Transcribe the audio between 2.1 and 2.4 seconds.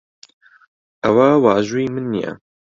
نییە.